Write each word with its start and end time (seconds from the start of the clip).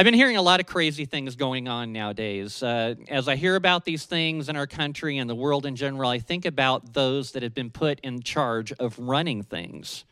I've 0.00 0.04
been 0.04 0.14
hearing 0.14 0.38
a 0.38 0.42
lot 0.42 0.60
of 0.60 0.66
crazy 0.66 1.04
things 1.04 1.36
going 1.36 1.68
on 1.68 1.92
nowadays. 1.92 2.62
Uh, 2.62 2.94
as 3.10 3.28
I 3.28 3.36
hear 3.36 3.54
about 3.54 3.84
these 3.84 4.06
things 4.06 4.48
in 4.48 4.56
our 4.56 4.66
country 4.66 5.18
and 5.18 5.28
the 5.28 5.34
world 5.34 5.66
in 5.66 5.76
general, 5.76 6.08
I 6.08 6.18
think 6.18 6.46
about 6.46 6.94
those 6.94 7.32
that 7.32 7.42
have 7.42 7.52
been 7.52 7.68
put 7.68 8.00
in 8.00 8.22
charge 8.22 8.72
of 8.72 8.98
running 8.98 9.42
things. 9.42 10.06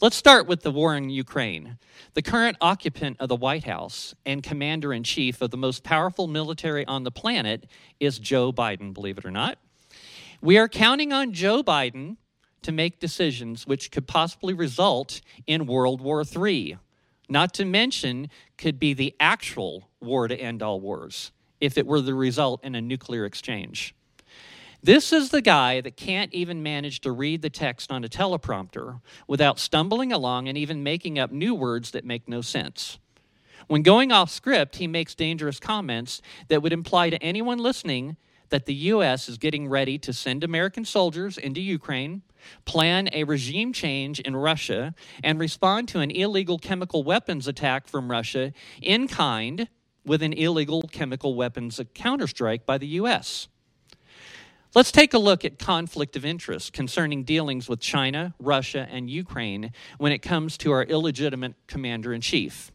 Let's 0.00 0.16
start 0.16 0.46
with 0.46 0.62
the 0.62 0.70
war 0.70 0.96
in 0.96 1.10
Ukraine. 1.10 1.76
The 2.14 2.22
current 2.22 2.56
occupant 2.62 3.18
of 3.20 3.28
the 3.28 3.36
White 3.36 3.64
House 3.64 4.14
and 4.24 4.42
commander 4.42 4.90
in 4.94 5.02
chief 5.02 5.42
of 5.42 5.50
the 5.50 5.58
most 5.58 5.84
powerful 5.84 6.26
military 6.28 6.86
on 6.86 7.04
the 7.04 7.10
planet 7.10 7.66
is 8.00 8.18
Joe 8.18 8.54
Biden, 8.54 8.94
believe 8.94 9.18
it 9.18 9.26
or 9.26 9.30
not. 9.30 9.58
We 10.40 10.56
are 10.56 10.66
counting 10.66 11.12
on 11.12 11.34
Joe 11.34 11.62
Biden 11.62 12.16
to 12.62 12.72
make 12.72 13.00
decisions 13.00 13.66
which 13.66 13.90
could 13.90 14.06
possibly 14.06 14.54
result 14.54 15.20
in 15.46 15.66
World 15.66 16.00
War 16.00 16.24
III 16.24 16.78
not 17.28 17.54
to 17.54 17.64
mention 17.64 18.30
could 18.56 18.78
be 18.78 18.94
the 18.94 19.14
actual 19.20 19.88
war 20.00 20.28
to 20.28 20.36
end 20.36 20.62
all 20.62 20.80
wars 20.80 21.32
if 21.60 21.78
it 21.78 21.86
were 21.86 22.00
the 22.00 22.14
result 22.14 22.62
in 22.64 22.74
a 22.74 22.80
nuclear 22.80 23.24
exchange. 23.24 23.94
This 24.82 25.12
is 25.12 25.30
the 25.30 25.42
guy 25.42 25.80
that 25.80 25.96
can't 25.96 26.32
even 26.32 26.62
manage 26.62 27.00
to 27.00 27.10
read 27.10 27.42
the 27.42 27.50
text 27.50 27.90
on 27.90 28.04
a 28.04 28.08
teleprompter 28.08 29.00
without 29.26 29.58
stumbling 29.58 30.12
along 30.12 30.48
and 30.48 30.56
even 30.56 30.82
making 30.82 31.18
up 31.18 31.32
new 31.32 31.54
words 31.54 31.90
that 31.90 32.04
make 32.04 32.28
no 32.28 32.40
sense. 32.40 32.98
When 33.66 33.82
going 33.82 34.12
off 34.12 34.30
script, 34.30 34.76
he 34.76 34.86
makes 34.86 35.14
dangerous 35.14 35.58
comments 35.58 36.22
that 36.48 36.62
would 36.62 36.72
imply 36.72 37.10
to 37.10 37.20
anyone 37.22 37.58
listening 37.58 38.16
that 38.50 38.66
the 38.66 38.74
U.S. 38.74 39.28
is 39.28 39.38
getting 39.38 39.68
ready 39.68 39.98
to 39.98 40.12
send 40.12 40.44
American 40.44 40.84
soldiers 40.84 41.38
into 41.38 41.60
Ukraine, 41.60 42.22
plan 42.64 43.08
a 43.12 43.24
regime 43.24 43.72
change 43.72 44.20
in 44.20 44.36
Russia, 44.36 44.94
and 45.22 45.38
respond 45.38 45.88
to 45.88 46.00
an 46.00 46.10
illegal 46.10 46.58
chemical 46.58 47.02
weapons 47.02 47.48
attack 47.48 47.88
from 47.88 48.10
Russia 48.10 48.52
in 48.80 49.08
kind 49.08 49.68
with 50.04 50.22
an 50.22 50.32
illegal 50.32 50.82
chemical 50.82 51.34
weapons 51.34 51.80
counterstrike 51.94 52.64
by 52.64 52.78
the 52.78 52.86
U.S. 52.88 53.48
Let's 54.74 54.92
take 54.92 55.14
a 55.14 55.18
look 55.18 55.44
at 55.44 55.58
conflict 55.58 56.16
of 56.16 56.24
interest 56.24 56.72
concerning 56.72 57.24
dealings 57.24 57.68
with 57.68 57.80
China, 57.80 58.34
Russia, 58.38 58.86
and 58.90 59.08
Ukraine 59.08 59.72
when 59.96 60.12
it 60.12 60.18
comes 60.18 60.58
to 60.58 60.70
our 60.72 60.82
illegitimate 60.82 61.54
commander 61.66 62.12
in 62.12 62.20
chief. 62.20 62.70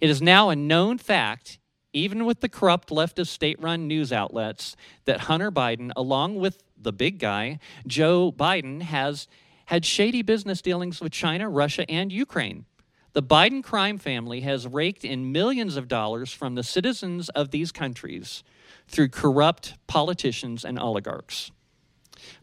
It 0.00 0.10
is 0.10 0.20
now 0.20 0.50
a 0.50 0.56
known 0.56 0.98
fact 0.98 1.58
even 1.94 2.26
with 2.26 2.40
the 2.40 2.48
corrupt 2.48 2.90
leftist 2.90 3.28
state 3.28 3.60
run 3.62 3.88
news 3.88 4.12
outlets, 4.12 4.76
that 5.06 5.20
Hunter 5.20 5.50
Biden, 5.50 5.90
along 5.96 6.34
with 6.36 6.62
the 6.76 6.92
big 6.92 7.18
guy, 7.18 7.58
Joe 7.86 8.30
Biden, 8.30 8.82
has 8.82 9.26
had 9.66 9.86
shady 9.86 10.20
business 10.20 10.60
dealings 10.60 11.00
with 11.00 11.12
China, 11.12 11.48
Russia, 11.48 11.88
and 11.90 12.12
Ukraine. 12.12 12.66
The 13.14 13.22
Biden 13.22 13.62
crime 13.62 13.96
family 13.96 14.40
has 14.40 14.66
raked 14.66 15.04
in 15.04 15.30
millions 15.32 15.76
of 15.76 15.88
dollars 15.88 16.32
from 16.32 16.56
the 16.56 16.64
citizens 16.64 17.28
of 17.30 17.52
these 17.52 17.70
countries 17.70 18.42
through 18.88 19.08
corrupt 19.08 19.74
politicians 19.86 20.64
and 20.64 20.78
oligarchs. 20.78 21.52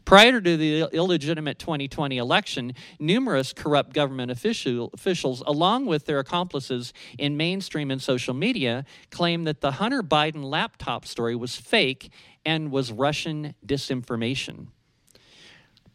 Prior 0.04 0.40
to 0.40 0.56
the 0.56 0.88
illegitimate 0.92 1.58
2020 1.58 2.18
election, 2.18 2.74
numerous 2.98 3.52
corrupt 3.52 3.92
government 3.92 4.30
official, 4.30 4.90
officials, 4.94 5.42
along 5.46 5.86
with 5.86 6.06
their 6.06 6.18
accomplices 6.18 6.92
in 7.18 7.36
mainstream 7.36 7.90
and 7.90 8.02
social 8.02 8.34
media, 8.34 8.84
claimed 9.10 9.46
that 9.46 9.60
the 9.60 9.72
Hunter 9.72 10.02
Biden 10.02 10.44
laptop 10.44 11.06
story 11.06 11.36
was 11.36 11.56
fake 11.56 12.10
and 12.44 12.70
was 12.70 12.92
Russian 12.92 13.54
disinformation. 13.64 14.68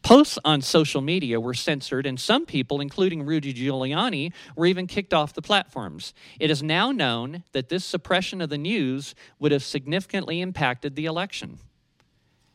Posts 0.02 0.38
on 0.44 0.62
social 0.62 1.02
media 1.02 1.40
were 1.40 1.54
censored, 1.54 2.06
and 2.06 2.18
some 2.18 2.46
people, 2.46 2.80
including 2.80 3.26
Rudy 3.26 3.52
Giuliani, 3.52 4.32
were 4.56 4.66
even 4.66 4.86
kicked 4.86 5.12
off 5.12 5.34
the 5.34 5.42
platforms. 5.42 6.14
It 6.40 6.50
is 6.50 6.62
now 6.62 6.92
known 6.92 7.42
that 7.52 7.68
this 7.68 7.84
suppression 7.84 8.40
of 8.40 8.48
the 8.48 8.58
news 8.58 9.14
would 9.38 9.52
have 9.52 9.62
significantly 9.62 10.40
impacted 10.40 10.94
the 10.94 11.06
election. 11.06 11.58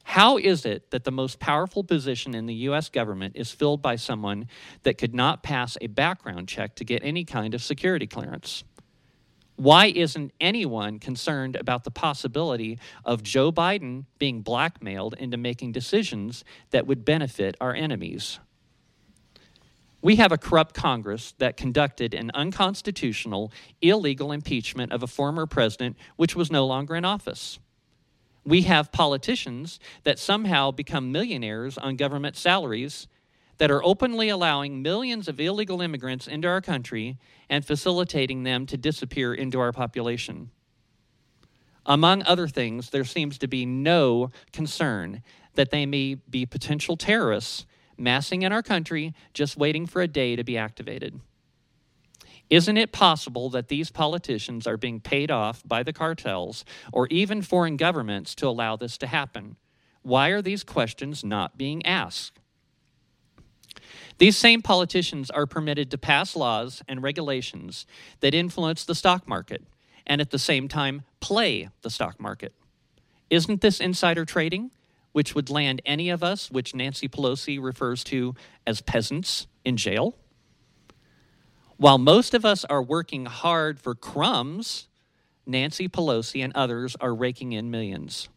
How 0.04 0.38
is 0.38 0.66
it 0.66 0.92
that 0.92 1.06
the 1.06 1.12
most 1.12 1.40
powerful 1.40 1.84
position 1.84 2.36
in 2.36 2.46
the 2.46 2.54
US 2.54 2.90
government 2.90 3.36
is 3.36 3.52
filled 3.52 3.82
by 3.82 3.96
someone 3.96 4.48
that 4.84 4.98
could 4.98 5.16
not 5.16 5.44
pass 5.44 5.78
a 5.82 5.88
background 5.88 6.48
check 6.48 6.76
to 6.76 6.86
get 6.86 7.02
any 7.04 7.24
kind 7.24 7.56
of 7.56 7.64
security 7.64 8.06
clearance? 8.06 8.64
Why 9.56 9.88
isn't 9.88 10.34
anyone 10.42 11.00
concerned 11.00 11.56
about 11.56 11.84
the 11.84 11.92
possibility 11.92 12.80
of 13.06 13.24
Joe 13.24 13.52
Biden 13.52 14.06
being 14.18 14.42
blackmailed 14.42 15.14
into 15.18 15.38
making 15.38 15.72
decisions 15.72 16.44
that 16.72 16.88
would 16.88 17.06
benefit 17.06 17.56
our 17.62 17.74
enemies? 17.74 18.40
We 20.02 20.18
have 20.18 20.34
a 20.34 20.38
corrupt 20.38 20.76
Congress 20.76 21.34
that 21.38 21.56
conducted 21.56 22.14
an 22.14 22.30
unconstitutional, 22.34 23.54
illegal 23.82 24.34
impeachment 24.34 24.92
of 24.92 25.02
a 25.02 25.08
former 25.08 25.46
president 25.46 25.98
which 26.18 26.36
was 26.36 26.52
no 26.52 26.66
longer 26.66 26.96
in 26.96 27.06
office. 27.06 27.58
We 28.46 28.64
have 28.64 28.92
politicians 28.92 29.80
that 30.04 30.20
somehow 30.20 30.72
become 30.72 31.12
millionaires 31.12 31.78
on 31.78 31.96
government 31.96 32.36
salaries 32.36 33.08
that 33.58 33.72
are 33.72 33.84
openly 33.84 34.30
allowing 34.30 34.82
millions 34.82 35.28
of 35.28 35.40
illegal 35.40 35.82
immigrants 35.82 36.28
into 36.28 36.48
our 36.48 36.62
country 36.62 37.18
and 37.50 37.66
facilitating 37.66 38.44
them 38.44 38.66
to 38.66 38.78
disappear 38.78 39.34
into 39.34 39.60
our 39.60 39.72
population. 39.72 40.50
Among 41.86 42.24
other 42.24 42.48
things, 42.48 42.90
there 42.90 43.04
seems 43.04 43.38
to 43.38 43.48
be 43.48 43.66
no 43.66 44.32
concern 44.52 45.22
that 45.56 45.70
they 45.70 45.86
may 45.86 46.16
be 46.16 46.46
potential 46.46 46.98
terrorists 46.98 47.66
massing 47.98 48.42
in 48.42 48.52
our 48.52 48.64
country 48.64 49.14
just 49.34 49.58
waiting 49.58 49.86
for 49.86 50.02
a 50.02 50.08
day 50.08 50.36
to 50.36 50.44
be 50.44 50.58
activated. 50.58 51.20
Isn't 52.54 52.78
it 52.78 52.92
possible 52.92 53.50
that 53.50 53.68
these 53.68 53.90
politicians 53.90 54.68
are 54.68 54.78
being 54.78 55.00
paid 55.00 55.32
off 55.32 55.64
by 55.66 55.82
the 55.82 55.92
cartels 55.92 56.64
or 56.92 57.08
even 57.08 57.42
foreign 57.42 57.78
governments 57.78 58.36
to 58.36 58.48
allow 58.48 58.76
this 58.76 58.96
to 59.00 59.08
happen? 59.08 59.56
Why 60.04 60.30
are 60.30 60.42
these 60.44 60.64
questions 60.64 61.24
not 61.24 61.58
being 61.58 61.84
asked? 61.84 62.38
These 64.20 64.38
same 64.38 64.62
politicians 64.62 65.32
are 65.32 65.48
permitted 65.48 65.90
to 65.90 65.98
pass 65.98 66.36
laws 66.36 66.84
and 66.88 67.02
regulations 67.02 67.88
that 68.20 68.36
influence 68.36 68.86
the 68.86 68.94
stock 68.94 69.28
market 69.28 69.64
and 70.06 70.22
at 70.22 70.30
the 70.30 70.38
same 70.38 70.68
time 70.68 71.02
play 71.22 71.70
the 71.82 71.90
stock 71.90 72.20
market. 72.20 72.54
Isn't 73.32 73.62
this 73.62 73.80
insider 73.80 74.26
trading, 74.26 74.70
which 75.12 75.34
would 75.34 75.50
land 75.50 75.82
any 75.88 76.12
of 76.12 76.22
us, 76.24 76.52
which 76.52 76.76
Nancy 76.76 77.08
Pelosi 77.08 77.60
refers 77.60 78.04
to 78.04 78.36
as 78.68 78.80
peasants, 78.80 79.48
in 79.66 79.76
jail? 79.76 80.16
While 81.78 81.98
most 81.98 82.34
of 82.34 82.46
us 82.46 82.64
are 82.66 82.84
working 82.84 83.26
hard 83.26 83.80
for 83.80 83.96
crumbs, 83.96 84.88
Nancy 85.46 85.88
Pelosi 85.88 86.44
and 86.44 86.54
others 86.56 86.96
are 87.02 87.14
raking 87.14 87.52
in 87.54 87.72
millions. 87.72 88.30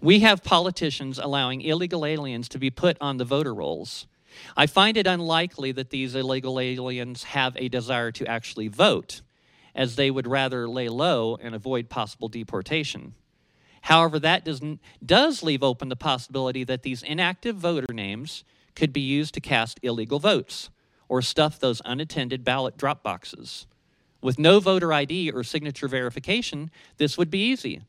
We 0.00 0.20
have 0.20 0.42
politicians 0.42 1.18
allowing 1.18 1.60
illegal 1.60 2.04
aliens 2.04 2.48
to 2.50 2.58
be 2.58 2.70
put 2.70 2.96
on 3.00 3.18
the 3.18 3.24
voter 3.24 3.54
rolls. 3.54 4.06
I 4.56 4.66
find 4.66 4.96
it 4.96 5.06
unlikely 5.06 5.72
that 5.72 5.90
these 5.90 6.14
illegal 6.14 6.58
aliens 6.60 7.24
have 7.24 7.56
a 7.56 7.68
desire 7.68 8.12
to 8.12 8.26
actually 8.26 8.68
vote, 8.68 9.22
as 9.74 9.96
they 9.96 10.10
would 10.10 10.26
rather 10.26 10.68
lay 10.68 10.88
low 10.88 11.36
and 11.40 11.54
avoid 11.54 11.88
possible 11.88 12.28
deportation. 12.28 13.14
However, 13.82 14.18
that 14.18 14.44
does, 14.44 14.60
does 15.04 15.42
leave 15.42 15.62
open 15.62 15.88
the 15.88 15.96
possibility 15.96 16.64
that 16.64 16.82
these 16.82 17.02
inactive 17.02 17.56
voter 17.56 17.92
names 17.92 18.42
could 18.74 18.92
be 18.92 19.00
used 19.00 19.32
to 19.34 19.40
cast 19.40 19.78
illegal 19.82 20.18
votes 20.18 20.70
or 21.08 21.22
stuff 21.22 21.58
those 21.58 21.82
unattended 21.84 22.44
ballot 22.44 22.76
drop 22.76 23.02
boxes. 23.02 23.66
With 24.20 24.38
no 24.38 24.60
voter 24.60 24.92
ID 24.92 25.30
or 25.30 25.44
signature 25.44 25.88
verification, 25.88 26.70
this 26.96 27.16
would 27.16 27.30
be 27.30 27.50
easy. 27.50 27.82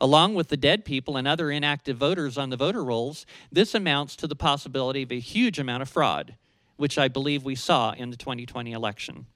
Along 0.00 0.34
with 0.34 0.48
the 0.48 0.56
dead 0.56 0.84
people 0.84 1.16
and 1.16 1.26
other 1.26 1.50
inactive 1.50 1.96
voters 1.96 2.36
on 2.36 2.50
the 2.50 2.56
voter 2.56 2.84
rolls, 2.84 3.24
this 3.50 3.74
amounts 3.74 4.14
to 4.16 4.26
the 4.26 4.36
possibility 4.36 5.02
of 5.02 5.12
a 5.12 5.18
huge 5.18 5.58
amount 5.58 5.82
of 5.82 5.88
fraud, 5.88 6.36
which 6.76 6.98
I 6.98 7.08
believe 7.08 7.44
we 7.44 7.54
saw 7.54 7.92
in 7.92 8.10
the 8.10 8.16
2020 8.16 8.72
election. 8.72 9.26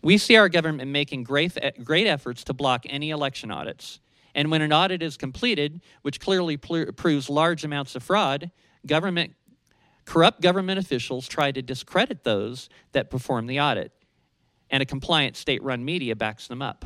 We 0.00 0.18
see 0.18 0.36
our 0.36 0.48
government 0.48 0.90
making 0.90 1.24
great, 1.24 1.56
great 1.84 2.06
efforts 2.06 2.44
to 2.44 2.52
block 2.52 2.84
any 2.88 3.10
election 3.10 3.50
audits. 3.50 4.00
And 4.34 4.50
when 4.50 4.62
an 4.62 4.72
audit 4.72 5.02
is 5.02 5.16
completed, 5.16 5.80
which 6.02 6.18
clearly 6.18 6.56
proves 6.56 7.28
large 7.28 7.64
amounts 7.64 7.94
of 7.94 8.02
fraud, 8.02 8.50
government 8.86 9.34
Corrupt 10.04 10.40
government 10.40 10.78
officials 10.78 11.28
try 11.28 11.52
to 11.52 11.62
discredit 11.62 12.24
those 12.24 12.68
that 12.92 13.10
perform 13.10 13.46
the 13.46 13.60
audit, 13.60 13.92
and 14.70 14.82
a 14.82 14.86
compliant 14.86 15.36
state 15.36 15.62
run 15.62 15.84
media 15.84 16.16
backs 16.16 16.48
them 16.48 16.62
up. 16.62 16.84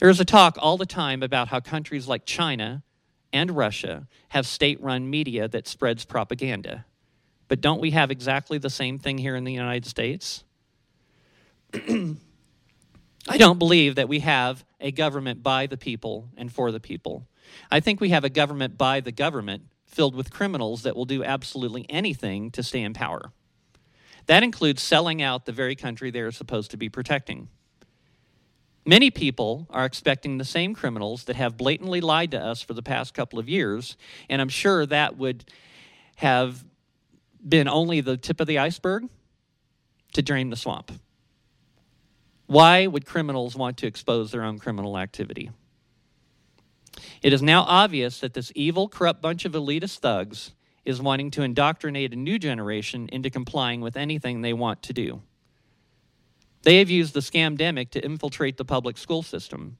There 0.00 0.08
is 0.08 0.18
a 0.18 0.24
talk 0.24 0.56
all 0.58 0.76
the 0.76 0.86
time 0.86 1.22
about 1.22 1.48
how 1.48 1.60
countries 1.60 2.08
like 2.08 2.24
China 2.24 2.82
and 3.32 3.50
Russia 3.50 4.08
have 4.30 4.46
state 4.46 4.82
run 4.82 5.08
media 5.08 5.46
that 5.48 5.68
spreads 5.68 6.04
propaganda. 6.04 6.86
But 7.48 7.60
don't 7.60 7.80
we 7.80 7.90
have 7.90 8.10
exactly 8.10 8.58
the 8.58 8.70
same 8.70 8.98
thing 8.98 9.18
here 9.18 9.36
in 9.36 9.44
the 9.44 9.52
United 9.52 9.84
States? 9.84 10.44
I 11.74 13.36
don't 13.36 13.58
believe 13.58 13.96
that 13.96 14.08
we 14.08 14.20
have 14.20 14.64
a 14.80 14.90
government 14.90 15.42
by 15.42 15.66
the 15.66 15.76
people 15.76 16.28
and 16.36 16.50
for 16.50 16.72
the 16.72 16.80
people. 16.80 17.26
I 17.70 17.80
think 17.80 18.00
we 18.00 18.10
have 18.10 18.24
a 18.24 18.30
government 18.30 18.78
by 18.78 19.00
the 19.00 19.12
government 19.12 19.64
filled 19.90 20.14
with 20.14 20.30
criminals 20.30 20.82
that 20.82 20.96
will 20.96 21.04
do 21.04 21.24
absolutely 21.24 21.84
anything 21.88 22.50
to 22.52 22.62
stay 22.62 22.82
in 22.82 22.94
power. 22.94 23.32
That 24.26 24.42
includes 24.42 24.82
selling 24.82 25.20
out 25.20 25.44
the 25.44 25.52
very 25.52 25.74
country 25.74 26.10
they 26.10 26.20
are 26.20 26.30
supposed 26.30 26.70
to 26.70 26.76
be 26.76 26.88
protecting. 26.88 27.48
Many 28.86 29.10
people 29.10 29.66
are 29.70 29.84
expecting 29.84 30.38
the 30.38 30.44
same 30.44 30.74
criminals 30.74 31.24
that 31.24 31.36
have 31.36 31.56
blatantly 31.56 32.00
lied 32.00 32.30
to 32.30 32.40
us 32.40 32.62
for 32.62 32.72
the 32.72 32.82
past 32.82 33.12
couple 33.12 33.38
of 33.38 33.48
years, 33.48 33.96
and 34.28 34.40
I'm 34.40 34.48
sure 34.48 34.86
that 34.86 35.18
would 35.18 35.44
have 36.16 36.64
been 37.46 37.68
only 37.68 38.00
the 38.00 38.16
tip 38.16 38.40
of 38.40 38.46
the 38.46 38.58
iceberg 38.58 39.08
to 40.12 40.22
drain 40.22 40.50
the 40.50 40.56
swamp. 40.56 40.92
Why 42.46 42.86
would 42.86 43.06
criminals 43.06 43.54
want 43.54 43.76
to 43.78 43.86
expose 43.86 44.32
their 44.32 44.42
own 44.42 44.58
criminal 44.58 44.98
activity? 44.98 45.50
It 47.22 47.32
is 47.32 47.42
now 47.42 47.62
obvious 47.62 48.20
that 48.20 48.34
this 48.34 48.52
evil, 48.54 48.88
corrupt 48.88 49.22
bunch 49.22 49.44
of 49.44 49.52
elitist 49.52 49.98
thugs 49.98 50.52
is 50.84 51.00
wanting 51.00 51.30
to 51.32 51.42
indoctrinate 51.42 52.12
a 52.12 52.16
new 52.16 52.38
generation 52.38 53.08
into 53.12 53.30
complying 53.30 53.80
with 53.80 53.96
anything 53.96 54.40
they 54.40 54.52
want 54.52 54.82
to 54.82 54.92
do. 54.92 55.22
They 56.62 56.78
have 56.78 56.90
used 56.90 57.14
the 57.14 57.20
scamdemic 57.20 57.90
to 57.90 58.04
infiltrate 58.04 58.56
the 58.56 58.64
public 58.64 58.98
school 58.98 59.22
system. 59.22 59.78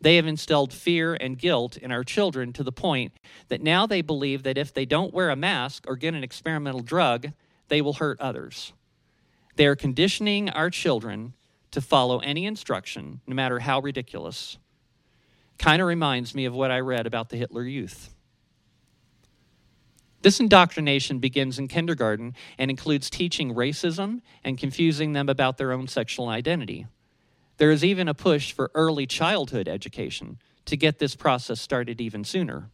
They 0.00 0.16
have 0.16 0.26
instilled 0.26 0.72
fear 0.72 1.14
and 1.14 1.38
guilt 1.38 1.76
in 1.76 1.92
our 1.92 2.04
children 2.04 2.52
to 2.54 2.62
the 2.62 2.72
point 2.72 3.12
that 3.48 3.62
now 3.62 3.86
they 3.86 4.00
believe 4.00 4.44
that 4.44 4.56
if 4.56 4.72
they 4.72 4.86
don't 4.86 5.12
wear 5.12 5.30
a 5.30 5.36
mask 5.36 5.84
or 5.86 5.96
get 5.96 6.14
an 6.14 6.24
experimental 6.24 6.80
drug, 6.80 7.32
they 7.68 7.82
will 7.82 7.94
hurt 7.94 8.20
others. 8.20 8.72
They 9.56 9.66
are 9.66 9.76
conditioning 9.76 10.48
our 10.50 10.70
children 10.70 11.34
to 11.72 11.80
follow 11.80 12.18
any 12.20 12.46
instruction, 12.46 13.20
no 13.26 13.34
matter 13.34 13.58
how 13.58 13.80
ridiculous. 13.80 14.58
Kind 15.60 15.82
of 15.82 15.88
reminds 15.88 16.34
me 16.34 16.46
of 16.46 16.54
what 16.54 16.70
I 16.70 16.80
read 16.80 17.06
about 17.06 17.28
the 17.28 17.36
Hitler 17.36 17.64
Youth. 17.64 18.14
This 20.22 20.40
indoctrination 20.40 21.18
begins 21.18 21.58
in 21.58 21.68
kindergarten 21.68 22.34
and 22.56 22.70
includes 22.70 23.10
teaching 23.10 23.54
racism 23.54 24.22
and 24.42 24.56
confusing 24.56 25.12
them 25.12 25.28
about 25.28 25.58
their 25.58 25.72
own 25.72 25.86
sexual 25.86 26.28
identity. 26.28 26.86
There 27.58 27.70
is 27.70 27.84
even 27.84 28.08
a 28.08 28.14
push 28.14 28.52
for 28.52 28.70
early 28.74 29.06
childhood 29.06 29.68
education 29.68 30.38
to 30.64 30.78
get 30.78 30.98
this 30.98 31.14
process 31.14 31.60
started 31.60 32.00
even 32.00 32.24
sooner. 32.24 32.70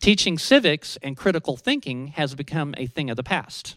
Teaching 0.00 0.38
civics 0.38 0.96
and 1.02 1.14
critical 1.14 1.58
thinking 1.58 2.06
has 2.08 2.34
become 2.34 2.74
a 2.78 2.86
thing 2.86 3.10
of 3.10 3.18
the 3.18 3.22
past. 3.22 3.76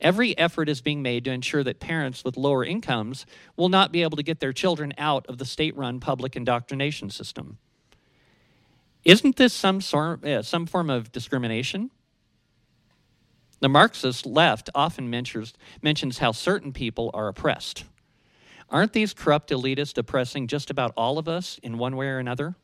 Every 0.00 0.36
effort 0.36 0.68
is 0.68 0.80
being 0.80 1.02
made 1.02 1.24
to 1.24 1.30
ensure 1.30 1.64
that 1.64 1.80
parents 1.80 2.24
with 2.24 2.36
lower 2.36 2.64
incomes 2.64 3.24
will 3.56 3.68
not 3.68 3.92
be 3.92 4.02
able 4.02 4.16
to 4.16 4.22
get 4.22 4.40
their 4.40 4.52
children 4.52 4.92
out 4.98 5.26
of 5.26 5.38
the 5.38 5.44
state 5.44 5.76
run 5.76 6.00
public 6.00 6.36
indoctrination 6.36 7.10
system. 7.10 7.58
Isn't 9.04 9.36
this 9.36 9.54
some, 9.54 9.80
sort, 9.80 10.24
uh, 10.24 10.42
some 10.42 10.66
form 10.66 10.90
of 10.90 11.12
discrimination? 11.12 11.90
The 13.60 13.68
Marxist 13.68 14.26
left 14.26 14.68
often 14.74 15.08
mentions, 15.08 15.54
mentions 15.80 16.18
how 16.18 16.32
certain 16.32 16.72
people 16.72 17.10
are 17.14 17.28
oppressed. 17.28 17.84
Aren't 18.68 18.92
these 18.92 19.14
corrupt 19.14 19.50
elitists 19.50 19.96
oppressing 19.96 20.46
just 20.48 20.70
about 20.70 20.92
all 20.96 21.18
of 21.18 21.28
us 21.28 21.58
in 21.62 21.78
one 21.78 21.96
way 21.96 22.08
or 22.08 22.18
another? 22.18 22.56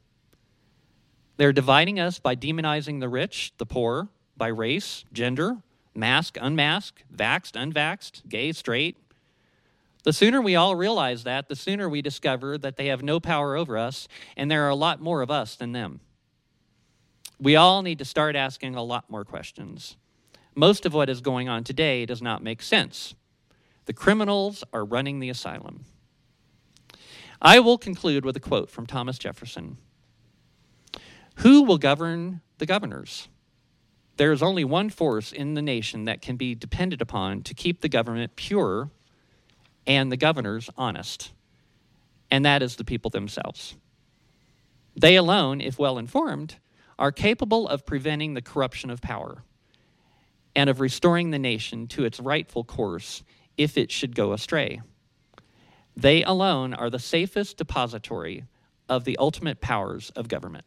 They're 1.38 1.52
dividing 1.52 1.99
us 1.99 2.19
by 2.19 2.37
demonizing 2.37 3.00
the 3.00 3.08
rich, 3.08 3.52
the 3.56 3.64
poor, 3.64 4.08
by 4.37 4.49
race, 4.49 5.05
gender, 5.12 5.62
mask, 5.94 6.37
unmasked, 6.41 7.05
vaxxed, 7.15 7.53
unvaxxed, 7.53 8.29
gay, 8.29 8.53
straight. 8.53 8.97
The 10.05 10.12
sooner 10.12 10.41
we 10.41 10.56
all 10.56 10.75
realize 10.75 11.25
that, 11.25 11.49
the 11.49 11.56
sooner 11.56 11.89
we 11.89 12.03
discover 12.03 12.59
that 12.59 12.77
they 12.77 12.87
have 12.87 13.03
no 13.03 13.21
power 13.21 13.56
over 13.56 13.79
us, 13.79 14.09
and 14.37 14.50
there 14.50 14.65
are 14.65 14.71
a 14.71 14.75
lot 14.75 15.00
more 15.00 15.23
of 15.23 15.31
us 15.31 15.55
than 15.55 15.73
them. 15.73 16.00
We 17.39 17.56
all 17.56 17.83
need 17.83 17.99
to 17.99 18.05
start 18.05 18.37
asking 18.37 18.75
a 18.75 18.83
lot 18.83 19.11
more 19.11 19.25
questions. 19.25 19.97
Most 20.55 20.85
of 20.87 20.93
what 20.93 21.09
is 21.09 21.21
going 21.21 21.49
on 21.49 21.65
today 21.65 22.05
does 22.05 22.21
not 22.21 22.43
make 22.43 22.62
sense. 22.62 23.15
The 23.87 23.93
criminals 23.93 24.62
are 24.73 24.85
running 24.85 25.19
the 25.19 25.31
asylum. 25.31 25.85
I 27.41 27.59
will 27.59 27.79
conclude 27.79 28.25
with 28.25 28.37
a 28.37 28.41
quote 28.41 28.71
from 28.71 28.87
Thomas 28.87 29.19
Jefferson 29.19 29.79
Who 31.37 31.62
will 31.62 31.79
govern 31.79 32.41
the 32.59 32.67
governors? 32.67 33.29
There 34.17 34.32
is 34.32 34.43
only 34.43 34.64
one 34.64 34.91
force 34.91 35.32
in 35.32 35.55
the 35.55 35.62
nation 35.62 36.05
that 36.05 36.23
can 36.23 36.37
be 36.37 36.55
depended 36.55 37.00
upon 37.00 37.43
to 37.43 37.55
keep 37.55 37.81
the 37.81 37.88
government 37.88 38.37
pure 38.37 38.91
and 39.87 40.12
the 40.12 40.17
governors 40.17 40.70
honest, 40.76 41.32
and 42.31 42.44
that 42.44 42.62
is 42.62 42.76
the 42.76 42.85
people 42.85 43.11
themselves. 43.11 43.75
They 44.94 45.17
alone, 45.17 45.61
if 45.61 45.79
well 45.79 45.99
informed, 45.99 46.56
are 46.99 47.11
capable 47.11 47.67
of 47.67 47.87
preventing 47.87 48.35
the 48.35 48.43
corruption 48.43 48.91
of 48.91 49.00
power 49.00 49.43
and 50.55 50.69
of 50.69 50.81
restoring 50.81 51.31
the 51.31 51.38
nation 51.38 51.87
to 51.88 52.05
its 52.05 52.20
rightful 52.20 52.65
course 52.65 53.23
if 53.56 53.79
it 53.79 53.91
should 53.91 54.15
go 54.15 54.32
astray. 54.32 54.82
They 55.97 56.23
alone 56.23 56.75
are 56.75 56.91
the 56.91 56.99
safest 56.99 57.56
depository 57.56 58.44
of 58.88 59.05
the 59.05 59.17
ultimate 59.17 59.61
powers 59.61 60.11
of 60.11 60.29
government. 60.29 60.65